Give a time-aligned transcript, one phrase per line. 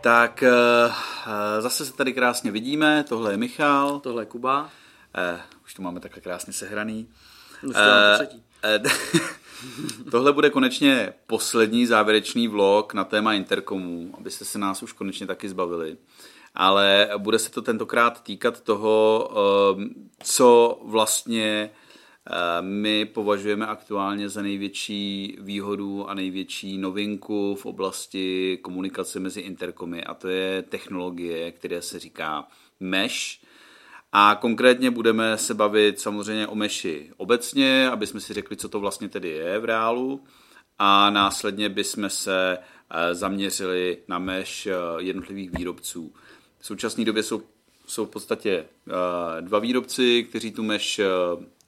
[0.00, 0.44] Tak
[0.86, 0.92] uh,
[1.60, 4.00] zase se tady krásně vidíme, tohle je Michal.
[4.00, 4.62] Tohle je Kuba.
[4.62, 7.08] Uh, už to máme takhle krásně sehraný.
[10.10, 15.48] Tohle bude konečně poslední závěrečný vlog na téma interkomů, abyste se nás už konečně taky
[15.48, 15.96] zbavili.
[16.54, 19.30] Ale bude se to tentokrát týkat toho,
[20.22, 21.70] co vlastně
[22.60, 30.14] my považujeme aktuálně za největší výhodu a největší novinku v oblasti komunikace mezi interkomy a
[30.14, 32.48] to je technologie, které se říká
[32.80, 33.40] mesh.
[34.12, 38.80] A konkrétně budeme se bavit samozřejmě o meši obecně, aby jsme si řekli, co to
[38.80, 40.24] vlastně tedy je v reálu.
[40.78, 46.14] A následně bychom se eh, zaměřili na mesh eh, jednotlivých výrobců.
[46.58, 47.42] V současné době jsou,
[47.86, 51.00] jsou v podstatě eh, dva výrobci, kteří tu mesh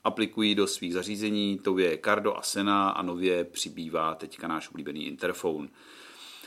[0.05, 5.07] aplikují do svých zařízení, to je Cardo a Sena a nově přibývá teďka náš oblíbený
[5.07, 5.69] Interphone.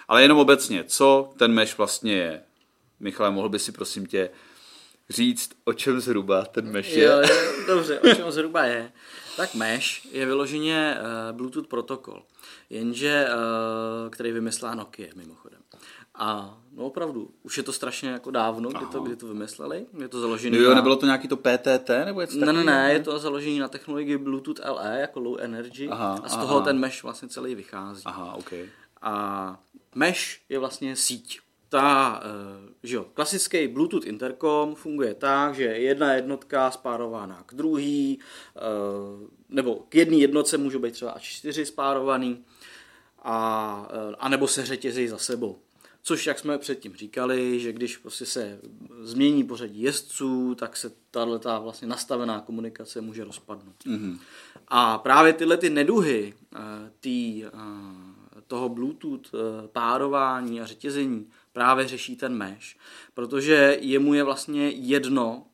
[0.07, 2.43] Ale jenom obecně, co ten mesh vlastně je?
[2.99, 4.29] Michale, mohl by si prosím tě
[5.09, 7.03] říct, o čem zhruba ten mesh je?
[7.03, 7.21] Jo,
[7.67, 8.91] dobře, o čem zhruba je.
[9.37, 12.23] Tak mesh je vyloženě uh, Bluetooth protokol,
[12.69, 15.59] jenže, uh, který vymyslela Nokia mimochodem.
[16.17, 19.85] A no opravdu, už je to strašně jako dávno, kdy to, kdy to vymysleli.
[19.99, 20.57] Je to založené.
[20.57, 20.75] No jo, na...
[20.75, 24.17] nebylo to nějaký to PTT nebo něco Ne, ne, ne, je to založené na technologii
[24.17, 25.87] Bluetooth LE, jako Low Energy.
[25.89, 26.65] Aha, a z toho aha.
[26.65, 28.01] ten mesh vlastně celý vychází.
[28.05, 28.53] Aha, ok.
[29.01, 29.59] A
[29.95, 31.39] mesh je vlastně síť.
[31.69, 38.19] Ta, eh, že jo, klasický Bluetooth intercom funguje tak, že jedna jednotka spárována k druhý,
[38.55, 38.59] eh,
[39.49, 42.45] nebo k jedné jednotce můžou být třeba až čtyři spárovaný,
[43.23, 45.59] a, eh, a nebo se řetězí za sebou.
[46.07, 48.59] Což, jak jsme předtím říkali, že když prostě se
[49.01, 53.75] změní pořadí jezdců, tak se tato vlastně nastavená komunikace může rozpadnout.
[53.85, 54.19] Mm-hmm.
[54.67, 56.59] A právě tyhle ty neduhy eh,
[56.99, 57.49] tý, eh,
[58.47, 62.75] toho Bluetooth eh, párování a řetězení právě řeší ten mesh,
[63.13, 65.45] protože jemu je vlastně jedno,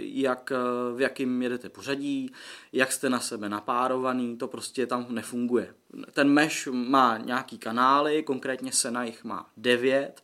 [0.00, 2.32] jak, eh, v jakým jedete pořadí,
[2.72, 5.74] jak jste na sebe napárovaný, to prostě tam nefunguje.
[6.12, 10.22] Ten mesh má nějaký kanály, konkrétně se na jich má devět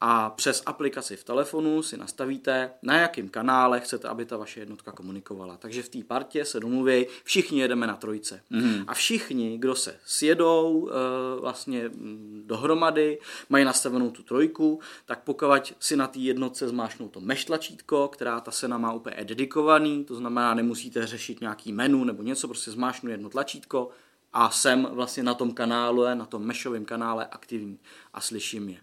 [0.00, 4.92] a přes aplikaci v telefonu si nastavíte, na jakém kanále chcete, aby ta vaše jednotka
[4.92, 5.56] komunikovala.
[5.56, 8.40] Takže v té partě se domluví, všichni jedeme na trojce.
[8.50, 8.84] Mm.
[8.86, 13.18] A všichni, kdo se sjedou e, vlastně mm, dohromady,
[13.48, 18.40] mají nastavenou tu trojku, tak pokud si na té jednotce zmášnou to mesh tlačítko, která
[18.40, 23.10] ta sena má úplně dedikovaný, to znamená, nemusíte řešit nějaký menu nebo něco, prostě zmášnu
[23.10, 23.90] jedno tlačítko,
[24.32, 27.78] a jsem vlastně na tom kanálu, na tom meshovém kanále aktivní
[28.14, 28.80] a slyším je.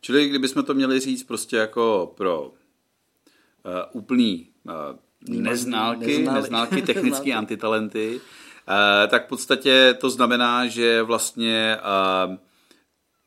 [0.00, 2.52] Čili kdybychom to měli říct prostě jako pro uh,
[3.92, 4.72] úplný uh,
[5.28, 11.76] neználky, neználky, neználky technické antitalenty, uh, tak v podstatě to znamená, že vlastně
[12.28, 12.36] uh,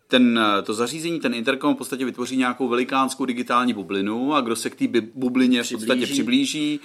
[0.08, 4.70] ten, to zařízení, ten interkom v podstatě vytvoří nějakou velikánskou digitální bublinu a kdo se
[4.70, 6.80] k té bublině v podstatě přiblíží,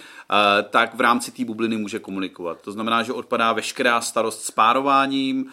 [0.70, 2.62] tak v rámci té bubliny může komunikovat.
[2.62, 5.46] To znamená, že odpadá veškerá starost s párováním,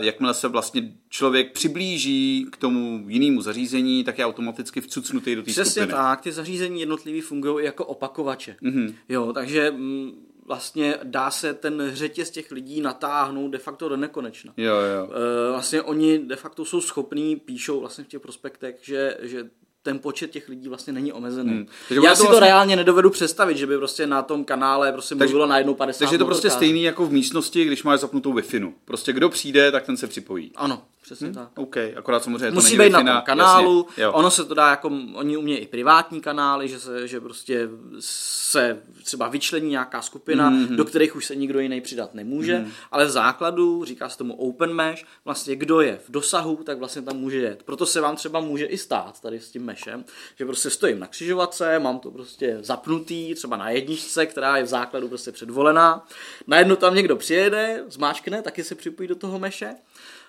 [0.00, 5.50] jakmile se vlastně člověk přiblíží k tomu jinému zařízení, tak je automaticky vcucnutý do té
[5.50, 5.64] skupiny.
[5.64, 8.56] Přesně tak, ty zařízení jednotlivý fungují jako opakovače.
[8.62, 8.94] Mm-hmm.
[9.08, 10.12] Jo, takže mm,
[10.46, 14.52] vlastně dá se ten řetěz těch lidí natáhnout de facto do nekonečna.
[14.56, 15.08] Jo, jo.
[15.48, 19.50] E, vlastně oni de facto jsou schopní, píšou vlastně v těch prospektech, že, že
[19.86, 21.50] ten počet těch lidí vlastně není omezený.
[21.50, 21.66] Hmm.
[21.88, 22.28] Takže Já si vlastně...
[22.28, 25.98] to reálně nedovedu představit, že by prostě na tom kanále prostě takže, mluvilo najednou 50
[25.98, 28.42] Takže je to prostě stejný jako v místnosti, když máš zapnutou wi
[28.84, 30.52] Prostě kdo přijde, tak ten se připojí.
[30.56, 31.34] Ano, přesně hmm?
[31.34, 31.48] tak.
[31.54, 34.90] OK, akorát samozřejmě Musí to být na tom kanálu, jasně, ono se to dá jako,
[35.14, 37.68] oni umějí i privátní kanály, že, se, že prostě
[38.00, 40.76] se třeba vyčlení nějaká skupina, mm-hmm.
[40.76, 42.70] do kterých už se nikdo jiný přidat nemůže, mm-hmm.
[42.90, 47.02] ale v základu, říká se tomu open mesh, vlastně kdo je v dosahu, tak vlastně
[47.02, 47.62] tam může jet.
[47.62, 50.04] Proto se vám třeba může i stát tady s tím meshem,
[50.36, 54.66] že prostě stojím na křižovatce, mám to prostě zapnutý, třeba na jedničce, která je v
[54.66, 56.06] základu prostě předvolená,
[56.46, 59.74] najednou tam někdo přijede, zmáčkne, taky se připojí do toho meše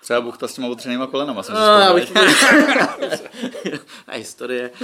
[0.00, 1.42] Třeba buchta s těma otřenýma kolenama.
[1.42, 2.12] Jsem no, abych...
[4.12, 4.70] historie.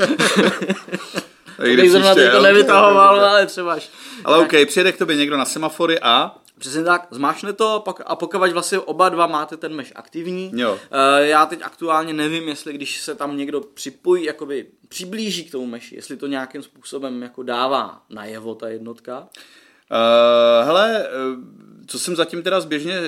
[1.63, 3.91] Kdybych zrovna to nevytahoval, ale třeba až.
[4.25, 8.53] Ale OK, přijede k tobě někdo na semafory a Přesně tak, zmášne to a pokud
[8.53, 10.53] vlastně oba dva máte ten mesh aktivní.
[10.55, 10.79] Jo.
[10.91, 15.67] Eh, já teď aktuálně nevím, jestli když se tam někdo připojí, jakoby přiblíží k tomu
[15.67, 19.19] meši, jestli to nějakým způsobem jako dává najevo ta jednotka.
[19.91, 21.07] Uh, hele,
[21.87, 23.01] co jsem zatím teda zběžně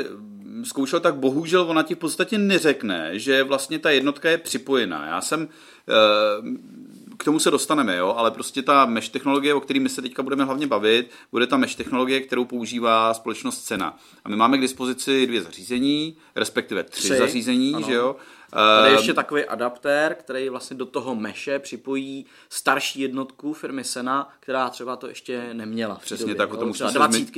[0.67, 5.07] zkoušel, tak bohužel ona ti v podstatě neřekne, že vlastně ta jednotka je připojená.
[5.07, 5.49] Já jsem
[7.19, 10.23] k tomu se dostaneme, jo, ale prostě ta mesh technologie, o které my se teďka
[10.23, 13.99] budeme hlavně bavit, bude ta mesh technologie, kterou používá společnost Cena.
[14.25, 17.19] A my máme k dispozici dvě zařízení, respektive tři, tři.
[17.19, 17.87] zařízení, ano.
[17.87, 18.17] že jo.
[18.51, 24.29] Tady je ještě takový adaptér, který vlastně do toho meše připojí starší jednotku firmy Sena,
[24.41, 25.95] která třeba to ještě neměla.
[25.95, 26.91] Přesně době, tak, o tom, už jsme,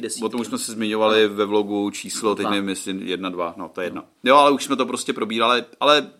[0.08, 3.54] se o tom už jsme se zmiňovali ve vlogu číslo, teď nevím, jestli jedna, dva,
[3.56, 4.04] no to je jedno.
[4.24, 6.10] Jo, ale už jsme to prostě probírali, ale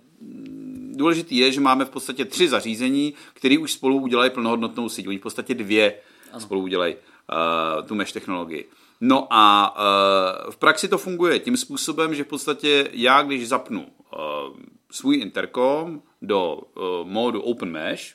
[0.93, 5.09] důležitý je, že máme v podstatě tři zařízení, které už spolu udělají plnohodnotnou síť.
[5.09, 5.95] Oni v podstatě dvě
[6.33, 6.41] ano.
[6.41, 8.69] spolu udělají uh, tu mesh technologii.
[9.01, 13.81] No a uh, v praxi to funguje tím způsobem, že v podstatě já, když zapnu
[13.81, 14.57] uh,
[14.91, 18.15] svůj interkom do uh, módu Open Mesh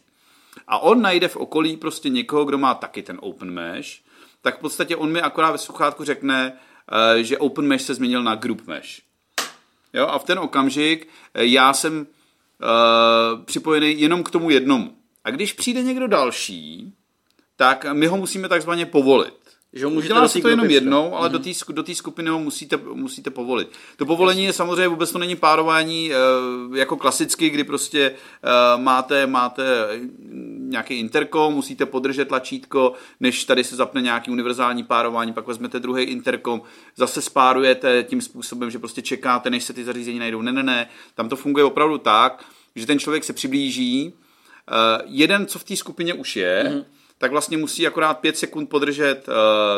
[0.68, 3.90] a on najde v okolí prostě někoho, kdo má taky ten Open Mesh,
[4.42, 8.24] tak v podstatě on mi akorát ve sluchátku řekne, uh, že Open Mesh se změnil
[8.24, 9.02] na Group Mesh.
[9.94, 14.98] Jo, a v ten okamžik já jsem uh, připojený jenom k tomu jednomu.
[15.24, 16.94] A když přijde někdo další,
[17.56, 19.53] tak my ho musíme takzvaně povolit.
[19.74, 21.74] Že ho můžete Dělá se to jenom jednou, ale mm-hmm.
[21.74, 23.70] do té skupiny ho musíte, musíte povolit.
[23.98, 28.12] To povolení je samozřejmě vůbec to není párování uh, jako klasicky, kdy prostě
[28.76, 29.64] uh, máte, máte
[30.58, 36.04] nějaký interkom, musíte podržet tlačítko, než tady se zapne nějaký univerzální párování, pak vezmete druhý
[36.04, 36.62] interkom,
[36.96, 40.42] zase spárujete tím způsobem, že prostě čekáte, než se ty zařízení najdou.
[40.42, 45.46] Ne, ne, ne, tam to funguje opravdu tak, že ten člověk se přiblíží, uh, jeden,
[45.46, 49.34] co v té skupině už je, mm-hmm tak vlastně musí akorát pět sekund podržet uh,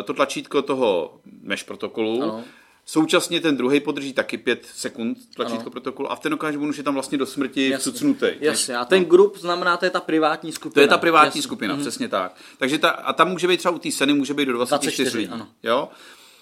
[0.05, 2.23] to tlačítko toho mesh protokolu.
[2.23, 2.43] Ano.
[2.85, 5.71] Současně ten druhý podrží taky pět sekund tlačítko ano.
[5.71, 8.27] protokolu a v ten okamžik už je tam vlastně do smrti vcucnutý.
[8.39, 9.09] Jasně, a ten no.
[9.09, 10.73] grup znamená, to je ta privátní skupina.
[10.73, 11.41] To je ta privátní Jasně.
[11.41, 11.81] skupina, mhm.
[11.81, 12.35] přesně tak.
[12.57, 15.17] Takže ta, a tam může být třeba u té seny, může být do 24, 24
[15.17, 15.29] lidí.
[15.33, 15.47] Ano.
[15.63, 15.89] Jo?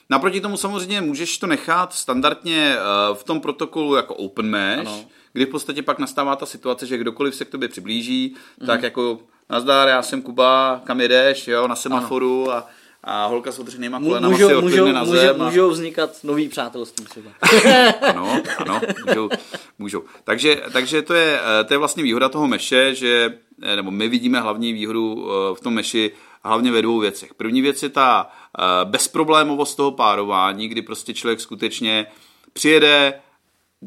[0.09, 5.05] Naproti tomu samozřejmě můžeš to nechat standardně uh, v tom protokolu jako open mesh, ano.
[5.33, 8.67] kdy v podstatě pak nastává ta situace, že kdokoliv se k tobě přiblíží, mm.
[8.67, 12.67] tak jako nazdar, já jsem Kuba, kam jedeš, jo, na semaforu a,
[13.03, 15.41] a holka s otřenýma kolenama můžou, si můžou, na zem.
[15.41, 15.45] A...
[15.45, 17.31] Můžou vznikat nový přátelství třeba.
[18.01, 19.29] ano, ano, můžou,
[19.79, 20.03] můžou.
[20.23, 23.33] Takže, takže to, je, to je vlastně výhoda toho meše, že,
[23.75, 26.11] nebo my vidíme hlavní výhodu eh, v tom meši
[26.43, 27.33] hlavně ve dvou věcech.
[27.33, 32.05] První věc je ta eh, bezproblémovost toho párování, kdy prostě člověk skutečně
[32.53, 33.13] přijede,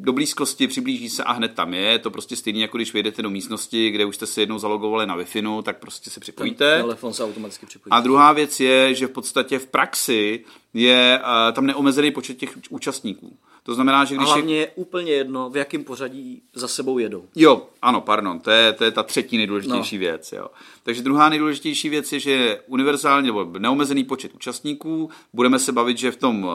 [0.00, 1.80] do blízkosti, přiblíží se a hned tam je.
[1.80, 5.06] Je to prostě stejný, jako když vyjedete do místnosti, kde už jste se jednou zalogovali
[5.06, 6.72] na Wi-Fi, tak prostě se připojíte.
[6.72, 7.90] Ten telefon se automaticky připojí.
[7.90, 10.44] A druhá věc je, že v podstatě v praxi
[10.74, 13.38] je uh, tam neomezený počet těch účastníků.
[13.66, 14.28] To znamená, že když...
[14.28, 17.28] A hlavně je úplně jedno, v jakém pořadí za sebou jedou.
[17.34, 20.00] Jo, ano, pardon, to je, to je ta třetí nejdůležitější no.
[20.00, 20.32] věc.
[20.32, 20.48] Jo.
[20.82, 25.10] Takže druhá nejdůležitější věc je, že je univerzální nebo neomezený počet účastníků.
[25.32, 26.50] Budeme se bavit, že v tom,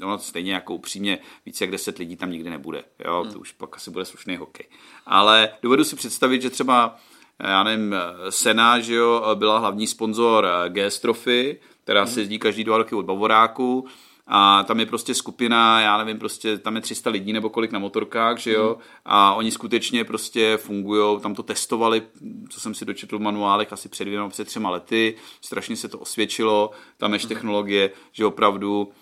[0.00, 2.84] no, stejně jako upřímně, více jak deset lidí tam nikdy nebude.
[3.04, 3.32] Jo, hmm.
[3.32, 4.66] to už pak asi bude slušný hokej.
[5.06, 6.96] Ale dovedu si představit, že třeba
[7.38, 12.12] eh, já nevím, eh, Sena, že jo, byla hlavní sponzor GS Trophy, která hmm.
[12.12, 13.88] se jezdí každý dva roky od Bavoráku
[14.34, 17.78] a tam je prostě skupina, já nevím, prostě tam je 300 lidí nebo kolik na
[17.78, 18.82] motorkách, že jo, mm.
[19.04, 22.02] a oni skutečně prostě fungují, tam to testovali,
[22.48, 25.98] co jsem si dočetl v manuálech asi před dvěma, před třema lety, strašně se to
[25.98, 27.28] osvědčilo, ta mesh mm.
[27.28, 28.92] technologie, že opravdu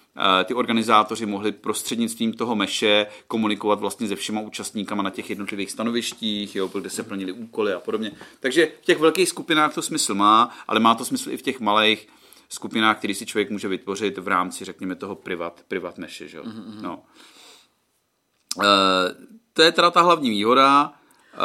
[0.40, 5.70] eh, ty organizátoři mohli prostřednictvím toho meše komunikovat vlastně se všema účastníkama na těch jednotlivých
[5.70, 8.12] stanovištích, jo, kde se plnili úkoly a podobně.
[8.40, 11.60] Takže v těch velkých skupinách to smysl má, ale má to smysl i v těch
[11.60, 12.08] malých,
[12.52, 16.28] skupinách, který si člověk může vytvořit v rámci, řekněme, toho privat, privat meše.
[16.28, 16.40] Že?
[16.40, 16.80] Mm-hmm.
[16.80, 17.02] No.
[18.62, 18.66] E,
[19.52, 20.92] to je teda ta hlavní výhoda.
[21.34, 21.38] E,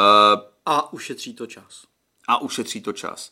[0.65, 1.83] a ušetří to čas.
[2.27, 3.31] A ušetří to čas.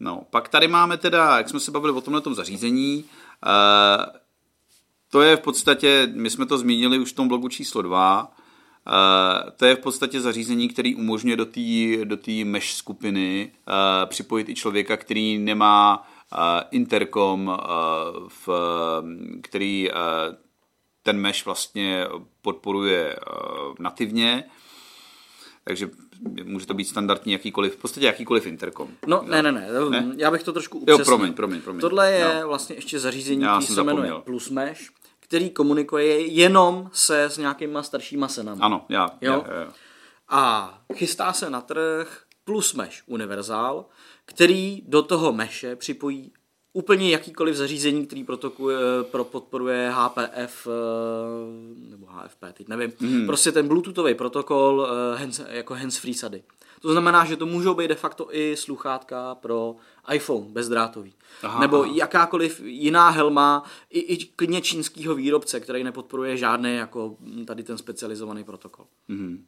[0.00, 3.04] No, pak tady máme teda, jak jsme se bavili o tomhle zařízení,
[3.46, 4.24] e,
[5.10, 8.34] to je v podstatě, my jsme to zmínili už v tom blogu číslo 2,
[8.86, 13.74] Uh, to je v podstatě zařízení, který umožňuje do té do mesh skupiny uh,
[14.08, 16.08] připojit i člověka, který nemá
[16.70, 17.58] Intercom,
[18.28, 18.48] v,
[19.42, 19.90] který
[21.02, 22.06] ten mesh vlastně
[22.42, 23.16] podporuje
[23.78, 24.44] nativně,
[25.64, 25.90] takže
[26.44, 28.88] může to být standardní jakýkoliv, v podstatě jakýkoliv interkom.
[29.06, 30.12] No, ne, ne, ne, ne?
[30.16, 30.98] já bych to trošku upřesnil.
[30.98, 31.80] Jo, promiň, promiň, promiň.
[31.80, 32.48] Tohle je no.
[32.48, 34.80] vlastně ještě zařízení, který se jmenuje Plus Mesh,
[35.20, 38.60] který komunikuje jenom se s nějakýma staršíma senami.
[38.60, 39.10] Ano, já.
[39.20, 39.44] Jo?
[39.46, 39.72] Já, já.
[40.28, 43.84] A chystá se na trh Plus Mesh Universal,
[44.24, 46.32] který do toho meše připojí
[46.72, 48.78] úplně jakýkoliv zařízení, který protokuje,
[49.10, 52.92] pro podporuje HPF eh, nebo HFP, teď nevím.
[53.00, 53.26] Mm.
[53.26, 56.42] Prostě ten Bluetoothový protokol eh, hands, jako hands-free sady.
[56.80, 59.76] To znamená, že to můžou být de facto i sluchátka pro
[60.12, 61.14] iPhone bezdrátový.
[61.42, 61.92] Aha, Nebo aha.
[61.94, 68.44] jakákoliv jiná helma, i, i klidně čínského výrobce, který nepodporuje žádný jako tady ten specializovaný
[68.44, 68.86] protokol.
[69.08, 69.46] Mm.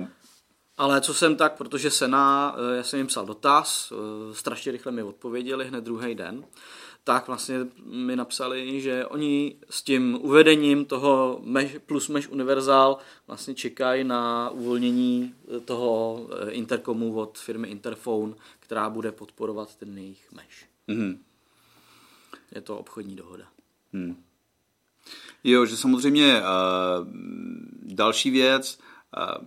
[0.00, 0.06] Uh,
[0.76, 3.92] Ale co jsem tak, protože Sena, já jsem jim psal dotaz,
[4.32, 6.44] strašně rychle mi odpověděli hned druhý den,
[7.04, 13.54] tak vlastně mi napsali, že oni s tím uvedením toho mesh, plus Mesh Universal vlastně
[13.54, 20.66] čekají na uvolnění toho interkomu od firmy Interphone, která bude podporovat ten jejich Mesh.
[20.88, 21.18] Mm-hmm.
[22.54, 23.44] Je to obchodní dohoda.
[23.92, 24.22] Hmm.
[25.44, 26.46] Jo, že samozřejmě uh,
[27.82, 28.78] další věc,
[29.16, 29.46] uh,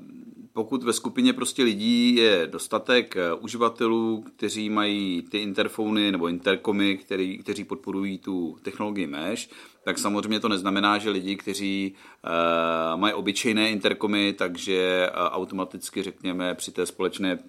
[0.59, 6.97] pokud ve skupině prostě lidí je dostatek uh, uživatelů, kteří mají ty interfony nebo interkomy,
[6.97, 9.49] který, kteří podporují tu technologii mesh,
[9.83, 16.55] tak samozřejmě to neznamená, že lidi, kteří uh, mají obyčejné interkomy, takže uh, automaticky řekněme
[16.55, 17.39] při té společné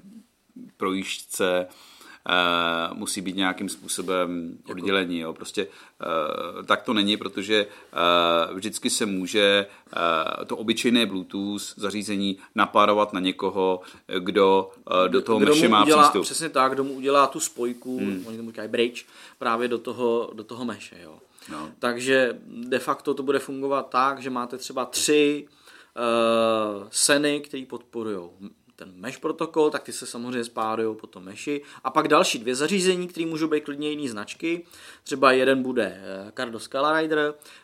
[0.76, 1.99] projížďce Uh,
[2.92, 5.18] musí být nějakým způsobem oddělení.
[5.18, 5.32] Jo.
[5.32, 7.66] Prostě uh, tak to není, protože
[8.50, 9.66] uh, vždycky se může
[10.38, 13.80] uh, to obyčejné Bluetooth zařízení napárovat na někoho,
[14.18, 16.22] kdo uh, do toho meše má udělá, přístup.
[16.22, 18.24] Přesně tak, kdo mu udělá tu spojku, hmm.
[18.26, 19.04] oni tomu říkají bridge,
[19.38, 20.96] právě do toho, do toho meše.
[21.02, 21.18] Jo.
[21.52, 21.68] No.
[21.78, 28.30] Takže de facto to bude fungovat tak, že máte třeba tři uh, seny, které podporují
[28.80, 31.62] ten mesh protokol, tak ty se samozřejmě spárují po tom meshi.
[31.84, 34.66] A pak další dvě zařízení, které můžou být klidně jiný značky.
[35.04, 37.00] Třeba jeden bude eh, Cardo Scala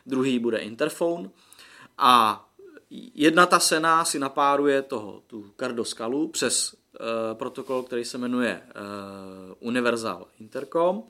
[0.06, 1.30] druhý bude Interphone.
[1.98, 2.44] A
[3.14, 6.78] jedna ta sena si napáruje toho, tu Cardo Scalu přes uh,
[7.38, 11.02] protokol, který se jmenuje uh, Universal Intercom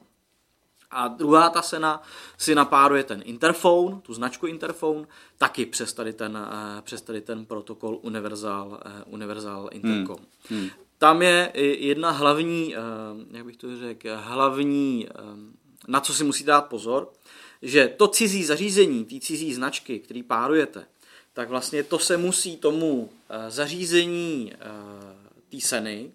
[0.90, 2.02] a druhá ta sena
[2.38, 5.06] si napáruje ten interphone, tu značku interphone,
[5.38, 6.38] taky přes tady ten,
[6.78, 10.16] eh, přes tady ten protokol Universal, eh, Universal Intercom.
[10.48, 10.60] Hmm.
[10.60, 10.70] Hmm.
[10.98, 12.80] Tam je jedna hlavní, eh,
[13.30, 15.08] jak bych to řekl, hlavní,
[15.88, 17.12] na co si musíte dát pozor,
[17.62, 20.86] že to cizí zařízení, ty cizí značky, který párujete,
[21.32, 23.10] tak vlastně to se musí tomu
[23.48, 24.52] zařízení
[25.48, 26.12] té seny,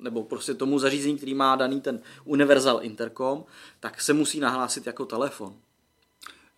[0.00, 3.44] nebo prostě tomu zařízení, který má daný ten Universal Intercom,
[3.80, 5.54] tak se musí nahlásit jako telefon.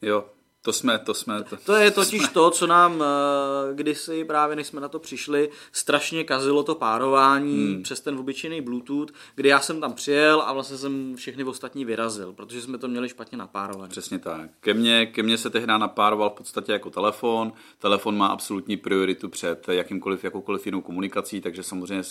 [0.03, 0.31] Jo,
[0.63, 1.45] to jsme, to jsme.
[1.45, 2.33] To, to je totiž jsme.
[2.33, 7.67] to, co nám eh, kdysi právě, než jsme na to přišli, strašně kazilo to párování
[7.67, 7.83] hmm.
[7.83, 12.33] přes ten obyčejný Bluetooth, kdy já jsem tam přijel a vlastně jsem všechny ostatní vyrazil,
[12.33, 13.89] protože jsme to měli špatně napárované.
[13.89, 14.51] Přesně tak.
[14.61, 17.53] Ke mně, ke mně se tehdy napároval v podstatě jako telefon.
[17.79, 22.05] Telefon má absolutní prioritu před jakýmkoliv, jakoukoliv jinou komunikací, takže samozřejmě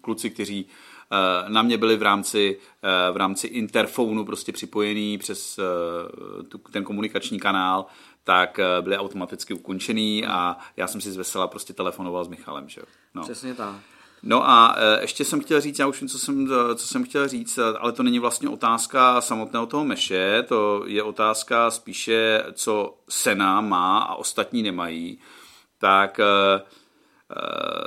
[0.00, 0.66] kluci, kteří
[1.48, 5.62] na mě byli v rámci, eh, v rámci interfonu prostě připojený přes eh,
[6.72, 7.86] ten komunikační kanál,
[8.24, 12.68] tak byly automaticky ukončený a já jsem si zvesela prostě telefonoval s Michalem.
[12.68, 12.82] Že?
[13.14, 13.22] No.
[13.22, 13.74] Přesně tak.
[14.22, 17.58] No a ještě jsem chtěl říct, já už vím, co jsem, co jsem chtěl říct,
[17.78, 23.98] ale to není vlastně otázka samotného toho meše, to je otázka spíše, co Sena má
[23.98, 25.18] a ostatní nemají.
[25.78, 26.20] Tak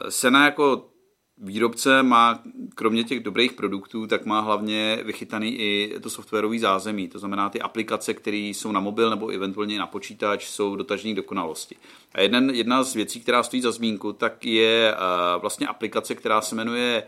[0.09, 0.92] Sena jako
[1.37, 2.43] výrobce má
[2.75, 7.07] kromě těch dobrých produktů, tak má hlavně vychytaný i to softwarové zázemí.
[7.07, 11.75] To znamená, ty aplikace, které jsou na mobil nebo eventuálně na počítač, jsou dotažní dokonalosti.
[12.13, 16.41] A jeden, jedna z věcí, která stojí za zmínku, tak je uh, vlastně aplikace, která
[16.41, 17.03] se jmenuje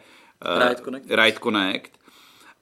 [0.55, 1.05] uh, Ride, Connect.
[1.09, 1.91] Ride Connect.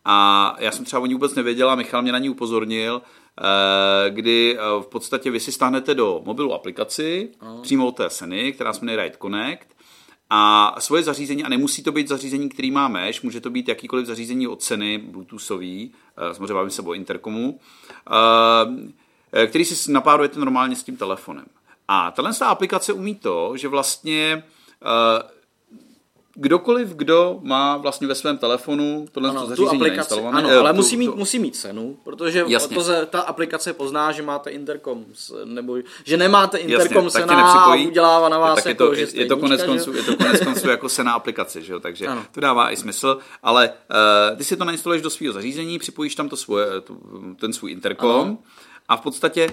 [0.05, 4.15] A já jsem třeba o ní vůbec nevěděl a Michal mě na ní upozornil, uh,
[4.15, 7.61] kdy v podstatě vy si stáhnete do mobilu aplikaci, oh.
[7.61, 9.72] přímo od té Seny, která se jmenuje Ride Connect,
[10.35, 14.05] a svoje zařízení, a nemusí to být zařízení, který má mesh, může to být jakýkoliv
[14.05, 17.59] zařízení od ceny, bluetoothový, eh, samozřejmě bavím se o interkomu,
[19.33, 21.45] eh, který si napárujete normálně s tím telefonem.
[21.87, 24.43] A tahle aplikace umí to, že vlastně
[24.81, 25.23] eh,
[26.35, 30.75] kdokoliv, kdo má vlastně ve svém telefonu tohle ano, zařízení tu aplikaci, ano, ale tu,
[30.75, 31.15] musí, mít, tu...
[31.15, 32.75] musí mít cenu, protože Jasně.
[32.75, 35.05] to, ta aplikace pozná, že máte interkom,
[35.45, 39.21] nebo že nemáte interkom Jasně, sena a udělává na vás tak jako, je to, že
[39.21, 41.79] je to konec konců, je to konec konců jako sena aplikace, že jo?
[41.79, 42.25] takže ano.
[42.31, 46.29] to dává i smysl, ale uh, ty si to nainstaluješ do svého zařízení, připojíš tam
[46.29, 46.97] to svoje, to,
[47.39, 48.37] ten svůj interkom ano.
[48.87, 49.49] a v podstatě,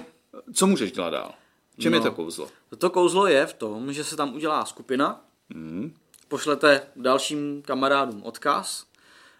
[0.54, 1.30] co můžeš dělat dál?
[1.78, 2.48] Čem no, je to kouzlo?
[2.78, 5.20] To kouzlo je v tom, že se tam udělá skupina,
[5.54, 5.94] hmm
[6.30, 8.84] pošlete dalším kamarádům odkaz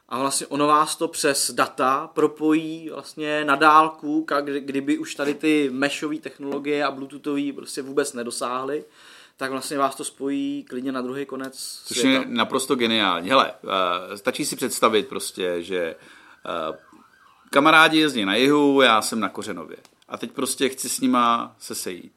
[0.08, 4.26] a vlastně ono vás to přes data propojí vlastně na dálku,
[4.58, 8.84] kdyby už tady ty meshové technologie a bluetoothové prostě vůbec nedosáhly,
[9.36, 13.30] tak vlastně vás to spojí klidně na druhý konec Což je naprosto geniální.
[13.30, 13.70] Hele, uh,
[14.14, 15.96] stačí si představit prostě, že
[16.70, 16.76] uh,
[17.50, 19.76] kamarádi jezdí na jihu, já jsem na Kořenově.
[20.08, 22.12] A teď prostě chci s nima se sejít.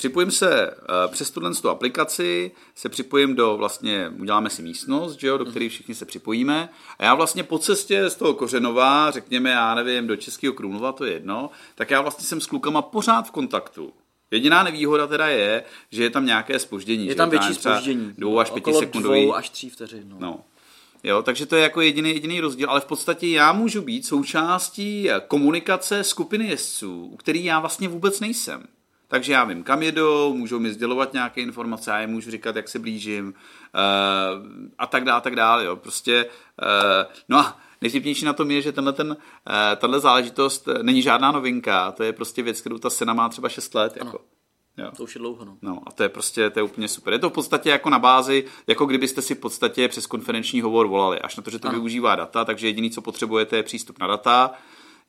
[0.00, 5.26] Připojím se uh, přes tuhle tu aplikaci, se připojím do vlastně, uděláme si místnost, že
[5.26, 9.50] jo, do které všichni se připojíme a já vlastně po cestě z toho Kořenova, řekněme,
[9.50, 13.26] já nevím, do Českého Krumlova, to je jedno, tak já vlastně jsem s klukama pořád
[13.26, 13.92] v kontaktu.
[14.30, 17.06] Jediná nevýhoda teda je, že je tam nějaké spoždění.
[17.06, 17.38] Je tam že?
[17.38, 18.12] větší spoždění.
[18.18, 19.22] Dvou až pěti sekundový.
[19.22, 20.04] dvou až tří vteřin.
[20.08, 20.16] No.
[20.20, 20.40] No.
[21.02, 25.08] Jo, takže to je jako jediný, jediný rozdíl, ale v podstatě já můžu být součástí
[25.28, 28.66] komunikace skupiny jezdců, u který já vlastně vůbec nejsem.
[29.10, 32.68] Takže já vím, kam jedou, můžou mi sdělovat nějaké informace, já jim můžu říkat, jak
[32.68, 33.32] se blížím uh,
[34.78, 35.76] a tak dále, tak dále, jo.
[35.76, 39.16] Prostě, uh, no a nejvtipnější na tom je, že tenhle, ten, uh,
[39.76, 43.74] tahle záležitost není žádná novinka, to je prostě věc, kterou ta scéna má třeba 6
[43.74, 44.20] let, jako.
[44.78, 44.90] Jo.
[44.96, 45.56] To už je dlouho, no.
[45.62, 47.12] No a to je prostě, to je úplně super.
[47.12, 50.86] Je to v podstatě jako na bázi, jako kdybyste si v podstatě přes konferenční hovor
[50.86, 51.78] volali, až na to, že to ano.
[51.78, 54.50] využívá data, takže jediný, co potřebujete, je přístup na data,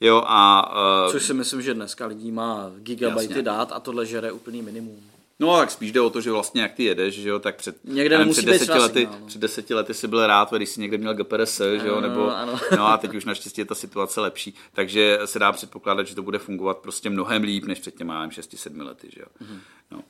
[0.02, 0.72] jo, a...
[1.06, 3.44] Uh, Což si myslím, že dneska lidí má gigabajty Jasně.
[3.44, 5.12] dát a tohle žere úplný minimum.
[5.42, 7.76] No, tak spíš jde o to, že vlastně jak ty jedeš, že jo, tak před,
[7.84, 9.28] Někde nevím, před, deseti lety, signál, no.
[9.28, 12.60] před deseti lety si byl rád, když si někde měl GPRS, že jo, nebo, ano.
[12.78, 16.24] no a teď už naštěstí je ta situace lepší, takže se dá předpokládat, že to
[16.24, 19.28] bude fungovat prostě mnohem líp, než před těma, já nevím, 6-7 lety, že jo.
[19.40, 19.60] Mhm.
[19.92, 20.04] No.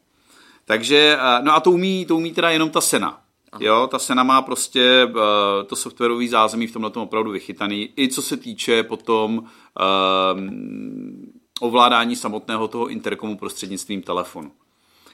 [0.66, 3.21] Takže, eh, no a to umí, to umí teda jenom ta Sena.
[3.60, 5.14] Jo, ta Sena má prostě uh,
[5.68, 12.16] to softwarový zázemí v tomhle tom opravdu vychytaný, i co se týče potom um, ovládání
[12.16, 14.52] samotného toho interkomu prostřednictvím telefonu.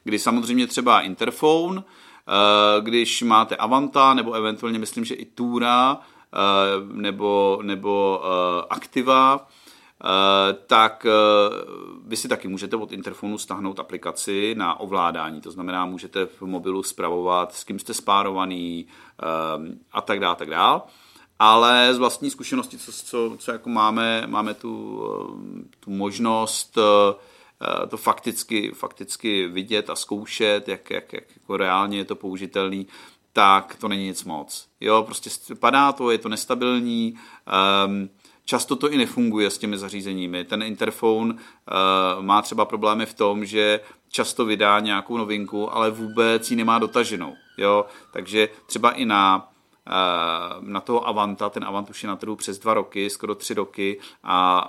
[0.03, 1.83] Kdy samozřejmě třeba interfon, uh,
[2.83, 8.27] když máte Avanta, nebo eventuálně myslím, že i Tura, uh, nebo, nebo uh,
[8.69, 9.66] Activa, Uh,
[10.67, 11.55] tak uh,
[12.07, 16.83] vy si taky můžete od interfonu stáhnout aplikaci na ovládání, to znamená, můžete v mobilu
[16.83, 18.85] zpravovat, s kým jste spárovaný
[19.57, 20.81] um, a tak dále, tak dále.
[21.39, 25.03] Ale z vlastní zkušenosti, co, co, co jako máme, máme tu,
[25.79, 26.77] tu možnost
[27.89, 32.87] to fakticky, fakticky vidět a zkoušet, jak, jak, jak jako reálně je to použitelný,
[33.33, 34.67] tak to není nic moc.
[34.81, 37.15] Jo, prostě padá to, je to nestabilní,
[37.85, 38.09] um,
[38.49, 40.45] Často to i nefunguje s těmi zařízeními.
[40.45, 46.51] Ten interfon uh, má třeba problémy v tom, že často vydá nějakou novinku, ale vůbec
[46.51, 47.35] ji nemá dotaženou.
[47.57, 47.85] Jo?
[48.13, 49.49] Takže třeba i na,
[49.87, 53.53] uh, na toho Avanta, ten Avant už je na trhu přes dva roky, skoro tři
[53.53, 54.67] roky a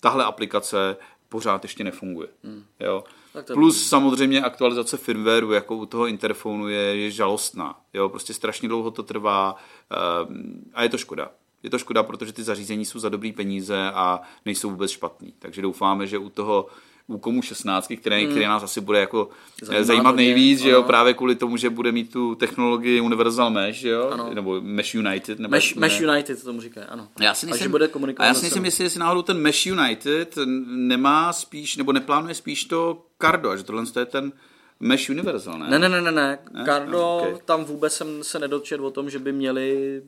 [0.00, 0.96] tahle aplikace
[1.28, 2.28] pořád ještě nefunguje.
[2.44, 2.64] Hmm.
[2.80, 3.04] Jo?
[3.32, 3.88] Plus bude.
[3.88, 7.80] samozřejmě aktualizace firmwareu, jako u toho interfonu, je, je žalostná.
[7.94, 8.08] Jo?
[8.08, 10.36] Prostě strašně dlouho to trvá uh,
[10.74, 11.30] a je to škoda
[11.62, 15.34] je to škoda, protože ty zařízení jsou za dobrý peníze a nejsou vůbec špatný.
[15.38, 16.66] Takže doufáme, že u toho
[17.06, 18.30] Úkomu 16, který, hmm.
[18.30, 19.28] který nás asi bude jako
[19.62, 23.78] Zajímá zajímat nejvíc, že jo, právě kvůli tomu, že bude mít tu technologii Universal Mesh,
[23.78, 24.34] že jo, ano.
[24.34, 25.38] nebo Mesh United.
[25.38, 27.08] Nebo Mesh, Mesh United tomu říká, ano.
[27.20, 29.66] Já si nejsem, a, bude komunikovat a já si nejsem, jestli, jestli náhodou ten Mesh
[29.66, 34.32] United nemá spíš, nebo neplánuje spíš to Cardo, že tohle je ten
[34.82, 35.70] Mesh Universal, ne?
[35.70, 36.38] Ne, ne, ne, ne, ne.
[36.64, 37.34] Cardo, okay.
[37.44, 40.02] tam vůbec jsem se nedočet o tom, že by měli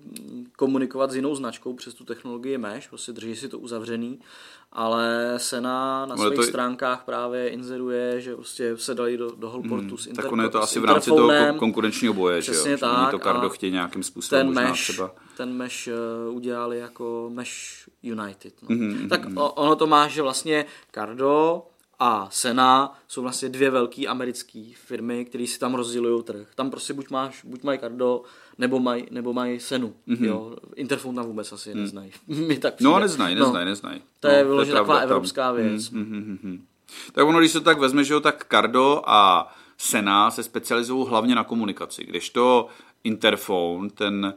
[0.57, 4.19] komunikovat s jinou značkou přes tu technologii Mesh, prostě drží si to uzavřený,
[4.73, 6.43] ale Sena na svých to...
[6.43, 10.43] stránkách právě inzeruje, že prostě se dali do, do Holportu hmm, s Interpo, Tak ono
[10.43, 12.79] je to asi v rámci toho konkurenčního boje, že jo?
[12.81, 12.99] tak.
[12.99, 15.15] Oni to Cardo chtějí nějakým způsobem ten možná mesh, třeba.
[15.37, 15.89] Ten Mesh
[16.29, 18.55] uh, udělali jako Mesh United.
[18.63, 18.69] No.
[18.69, 19.53] Mm-hmm, tak mm-hmm.
[19.55, 21.63] ono to má, že vlastně Cardo
[22.07, 26.49] a Sena jsou vlastně dvě velké americké firmy, které si tam rozdělují trh.
[26.55, 28.23] Tam prostě buď, máš, buď mají Cardo,
[28.59, 29.95] nebo mají nebo maj Senu.
[30.09, 30.25] Mm-hmm.
[30.25, 30.57] Jo.
[30.75, 31.81] Interfon tam vůbec asi mm.
[31.81, 32.11] neznají.
[32.61, 33.71] Tak no, neznají, neznají, no.
[33.71, 34.03] neznají.
[34.21, 35.57] To no, je vyložená taková evropská tam.
[35.57, 35.93] věc.
[35.93, 36.61] Mm-hmm.
[37.13, 41.35] Tak ono, když se tak vezme, že jo, tak Cardo a Sena se specializují hlavně
[41.35, 42.69] na komunikaci, kdežto
[43.05, 44.35] Interphone, ten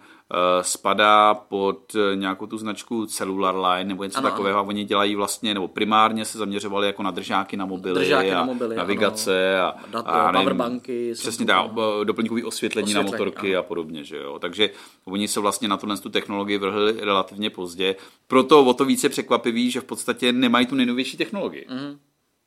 [0.62, 4.60] spadá pod uh, nějakou tu značku Cellular Line nebo něco ano, takového.
[4.60, 4.68] Ano.
[4.68, 8.46] Oni dělají vlastně, nebo primárně se zaměřovali jako na držáky na mobily držáky a na
[8.46, 9.68] mobily, navigace ano.
[9.68, 11.13] a, Dato, a nevím, powerbanky.
[11.13, 11.72] Přesně tak,
[12.04, 13.60] doplňkový osvětlení, osvětlení na motorky ano.
[13.60, 14.04] a podobně.
[14.04, 14.40] Že jo?
[14.40, 14.70] Takže
[15.06, 17.96] oni se vlastně na tuhle tu technologii vrhli relativně pozdě.
[18.28, 21.66] Proto o to více překvapivý, že v podstatě nemají tu nejnovější technologii.
[21.70, 21.98] Mm.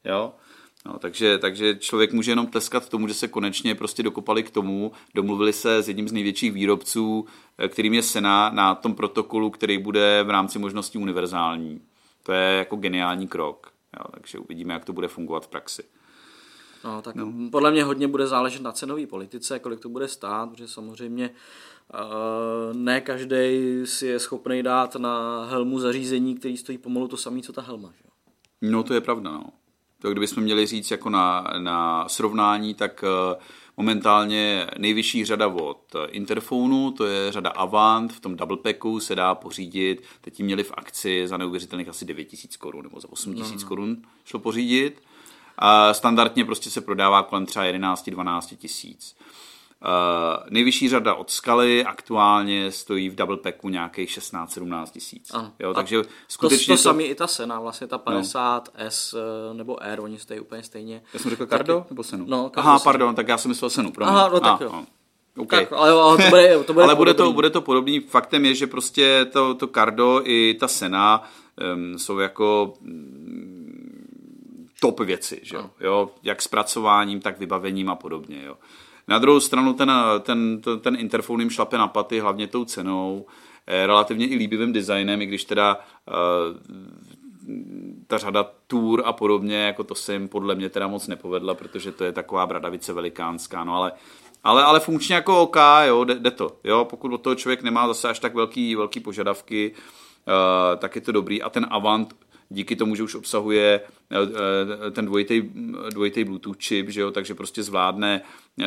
[0.05, 0.33] Jo?
[0.87, 4.93] No, takže, takže člověk může jenom tleskat tomu, že se konečně prostě dokopali k tomu,
[5.15, 7.27] domluvili se s jedním z největších výrobců,
[7.59, 11.81] eh, kterým je Sena, na tom protokolu, který bude v rámci možností univerzální.
[12.23, 13.73] To je jako geniální krok.
[13.99, 15.83] Jo, takže uvidíme, jak to bude fungovat v praxi.
[16.85, 17.33] No, tak no.
[17.51, 22.77] podle mě hodně bude záležet na cenové politice, kolik to bude stát, protože samozřejmě uh,
[22.77, 23.37] ne každý
[23.85, 27.93] si je schopný dát na helmu zařízení, který stojí pomalu to samé, co ta helma.
[27.97, 28.09] Že?
[28.63, 29.45] No to je pravda, no.
[30.01, 33.37] To kdybychom měli říct jako na, na srovnání, tak eh,
[33.77, 39.35] momentálně nejvyšší řada od Interfonu, to je řada Avant, v tom double packu se dá
[39.35, 43.69] pořídit, teď ji měli v akci za neuvěřitelných asi 9000 korun nebo za 8000 no.
[43.69, 45.03] korun šlo pořídit.
[45.59, 49.17] A standardně prostě se prodává kolem třeba 11-12 tisíc.
[49.85, 55.33] Uh, nejvyšší řada od Skaly aktuálně stojí v double packu nějakých 16-17 tisíc.
[55.59, 59.17] Jo, takže skutečně to, to, to samý i ta Sena, vlastně ta 50S
[59.49, 59.55] no.
[59.55, 61.03] nebo R, oni stojí úplně stejně.
[61.15, 61.87] Já jsem řekl Cardo Taky...
[61.91, 62.25] nebo Senu?
[62.29, 63.93] No, Aha, pardon, tak já jsem myslel Senu.
[63.93, 64.15] Promiň.
[64.15, 64.71] Aha, no tak ah, jo.
[64.73, 64.87] No.
[65.37, 65.61] Okay.
[65.61, 68.01] Tak, ale, ale, to bude, to bude, ale bude, to, bude to podobný.
[68.01, 71.23] Faktem je, že prostě to, to Cardo i ta Sena
[71.75, 74.07] um, jsou jako um,
[74.81, 75.71] top věci, že jo?
[75.81, 76.11] jo?
[76.23, 78.57] Jak zpracováním, tak vybavením a podobně, jo.
[79.11, 83.27] Na druhou stranu ten, ten, ten, ten interfon jim šlape na paty, hlavně tou cenou,
[83.67, 86.57] eh, relativně i líbivým designem, i když teda uh,
[88.07, 91.93] ta řada tour a podobně, jako to se jim podle mě teda moc nepovedla, protože
[91.93, 93.93] to je taková bradavice velikánská, no ale
[94.45, 96.57] ale, ale funkčně jako OK, jo, jde, jde to.
[96.65, 101.01] Jo, pokud od toho člověk nemá zase až tak velký, velký požadavky, uh, tak je
[101.01, 101.43] to dobrý.
[101.43, 102.15] A ten Avant
[102.51, 105.51] díky tomu, že už obsahuje uh, ten dvojitý,
[105.91, 108.23] dvojitý Bluetooth čip, že jo, takže prostě zvládne
[108.59, 108.65] uh,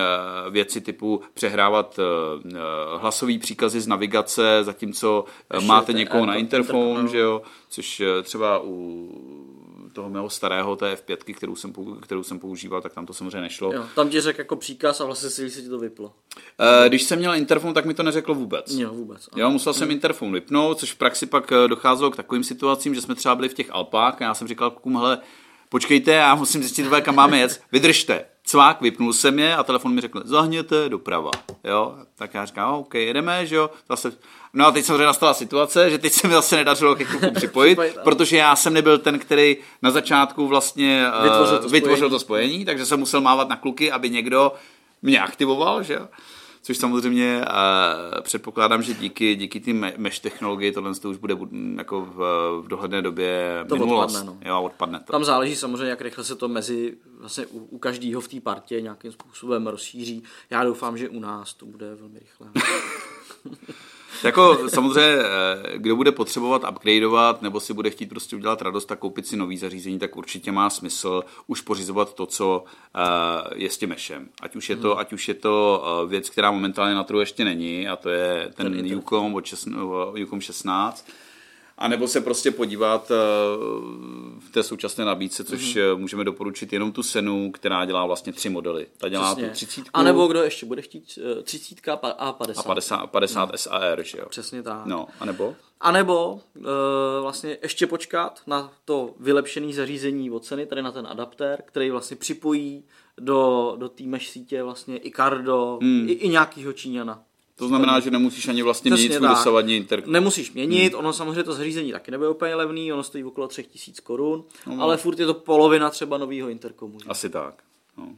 [0.53, 1.99] věci typu přehrávat
[2.97, 9.42] hlasové příkazy z navigace, zatímco Ještě máte někoho na interfon, že jo, což třeba u
[9.93, 13.73] toho mého starého té F5, kterou jsem, kterou jsem používal, tak tam to samozřejmě nešlo.
[13.73, 16.13] Jo, tam ti řekl jako příkaz a vlastně si ti to vyplo.
[16.85, 18.71] E, když jsem měl interfon, tak mi to neřeklo vůbec.
[18.71, 19.29] Jo, vůbec.
[19.35, 23.01] Jo, musel jsem interfon vypnout, což v praxi pak eh, docházelo k takovým situacím, že
[23.01, 25.19] jsme třeba byli v těch Alpách a já jsem říkal klukům, hele,
[25.73, 28.25] počkejte, já musím zjistit, kam máme jet, vydržte.
[28.45, 31.31] Cvák, vypnul jsem je a telefon mi řekl, zahněte doprava.
[31.63, 34.11] Jo, tak já říkám, OK, jedeme, že jo, zase
[34.53, 37.79] No a teď samozřejmě nastala situace, že teď se mi zase nedařilo ke klukům připojit,
[38.03, 42.65] protože já jsem nebyl ten, který na začátku vlastně uh, vytvořil, to vytvořil to spojení,
[42.65, 44.53] takže jsem musel mávat na kluky, aby někdo
[45.01, 46.07] mě aktivoval, že jo.
[46.65, 51.37] Což samozřejmě uh, předpokládám, že díky, díky té mesh technologii tohle to už bude
[51.77, 52.17] jako v,
[52.61, 54.15] v dohledné době to minulost.
[54.15, 54.49] Odpadne, no.
[54.49, 55.11] jo, odpadne to.
[55.11, 58.81] Tam záleží samozřejmě, jak rychle se to mezi vlastně u, u každého v té partě
[58.81, 60.23] nějakým způsobem rozšíří.
[60.49, 62.47] Já doufám, že u nás to bude velmi rychle.
[64.23, 68.95] Jako samozřejmě, eh, kdo bude potřebovat upgradeovat nebo si bude chtít prostě udělat radost a
[68.95, 72.63] koupit si nový zařízení, tak určitě má smysl už pořizovat to, co
[72.95, 72.99] eh,
[73.55, 74.29] je s tím mešem.
[74.41, 74.99] Ať už je to, hmm.
[74.99, 78.51] ať už je to eh, věc, která momentálně na trhu ještě není, a to je
[78.55, 79.01] ten, ten
[79.35, 79.77] od 16,
[80.23, 81.07] Ucom 16,
[81.83, 83.15] a nebo se prostě podívat eh,
[84.39, 85.97] v té současné nabídce, což mm-hmm.
[85.97, 88.87] můžeme doporučit jenom tu Senu, která dělá vlastně tři modely.
[88.97, 89.49] Ta dělá Přesně.
[89.49, 89.81] tu 30.
[89.93, 92.61] A nebo kdo ještě bude chtít 30 eh, a 50.
[92.61, 93.57] A 50, 50 no.
[93.57, 94.25] SAR, že jo?
[94.29, 94.85] Přesně tak.
[94.85, 95.55] No, a nebo?
[95.81, 96.63] A nebo uh,
[97.21, 102.17] vlastně ještě počkat na to vylepšené zařízení od ceny, tady na ten adaptér, který vlastně
[102.17, 102.83] připojí
[103.17, 106.09] do, do té mesh sítě vlastně i Cardo, hmm.
[106.09, 107.23] i, i nějakýho Číňana.
[107.55, 110.13] To znamená, že nemusíš ani vlastně Přesně měnit svůj dosavadní interkom.
[110.13, 110.99] Nemusíš měnit, hmm.
[110.99, 114.97] ono samozřejmě to zařízení taky nebude úplně levný, ono stojí okolo 3000 korun, no, ale
[114.97, 116.97] furt je to polovina třeba nového interkomu.
[117.07, 117.53] Asi tak.
[117.97, 118.09] No.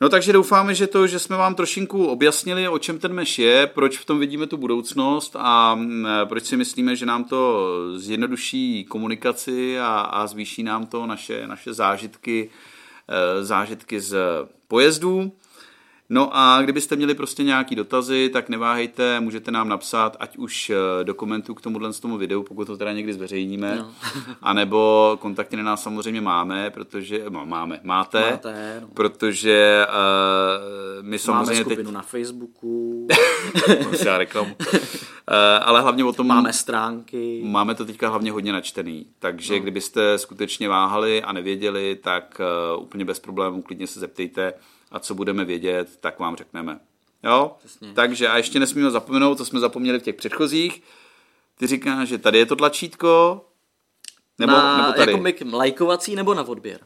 [0.00, 3.66] No takže doufáme, že to, že jsme vám trošinku objasnili, o čem ten meš je,
[3.66, 8.84] proč v tom vidíme tu budoucnost a mm, proč si myslíme, že nám to zjednoduší
[8.84, 12.50] komunikaci a, a zvýší nám to naše, naše zážitky,
[13.08, 14.16] eh, zážitky z
[14.68, 15.32] pojezdů.
[16.08, 21.04] No a kdybyste měli prostě nějaký dotazy, tak neváhejte, můžete nám napsat, ať už eh,
[21.04, 23.92] do komentu k tomuhle tomu videu, pokud to teda někdy zveřejníme, no.
[24.42, 28.88] anebo kontakty na nás samozřejmě máme, protože, no, máme, máte, máte no.
[28.94, 31.94] protože uh, my samozřejmě máme skupinu teď...
[31.94, 33.08] na Facebooku.
[34.04, 34.54] já reklamu.
[34.72, 34.78] Uh,
[35.62, 36.26] ale hlavně o tom...
[36.26, 37.42] Máme stránky.
[37.44, 39.60] Máme to teďka hlavně hodně načtený, takže no.
[39.60, 42.40] kdybyste skutečně váhali a nevěděli, tak
[42.76, 44.52] uh, úplně bez problémů klidně se zeptejte
[44.94, 46.80] a co budeme vědět, tak vám řekneme.
[47.22, 47.56] Jo?
[47.58, 47.92] Přesně.
[47.94, 50.82] Takže a ještě nesmíme zapomenout, co jsme zapomněli v těch předchozích.
[51.58, 53.44] Ty říkáš, že tady je to tlačítko,
[54.38, 55.12] nebo, na, nebo tady?
[55.12, 56.80] Jako lajkovací nebo na odběr?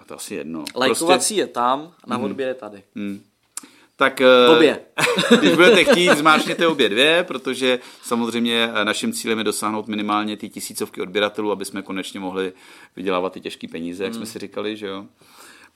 [0.00, 0.64] A to asi jedno.
[0.76, 1.34] Lajkovací prostě...
[1.34, 2.24] je tam, na hmm.
[2.24, 2.82] odběr je tady.
[2.96, 3.22] Hmm.
[3.96, 4.20] Tak
[4.56, 4.80] obě.
[5.40, 10.48] když budete chtít, zmáčkněte obě dvě, protože samozřejmě eh, naším cílem je dosáhnout minimálně ty
[10.48, 12.52] tisícovky odběratelů, aby jsme konečně mohli
[12.96, 14.22] vydělávat ty těžké peníze, jak hmm.
[14.22, 15.06] jsme si říkali, že jo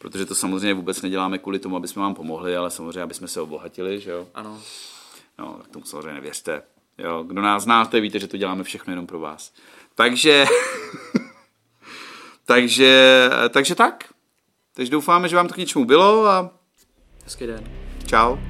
[0.01, 3.29] protože to samozřejmě vůbec neděláme kvůli tomu, aby jsme vám pomohli, ale samozřejmě, aby jsme
[3.29, 4.27] se obohatili, že jo?
[4.35, 4.63] Ano.
[5.39, 6.63] No, tak tomu samozřejmě nevěřte.
[6.99, 9.53] Jo, kdo nás znáte, víte, že to děláme všechno jenom pro vás.
[9.95, 10.47] Takže,
[12.45, 14.05] takže, takže tak.
[14.75, 16.51] Takže doufáme, že vám to k něčemu bylo a...
[17.25, 17.65] Hezký den.
[18.07, 18.50] Čau.